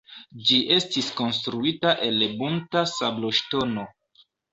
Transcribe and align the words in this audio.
Ĝi 0.45 0.55
estis 0.75 1.09
konstruita 1.19 1.91
el 2.05 2.25
bunta 2.39 2.83
sabloŝtono. 2.93 3.85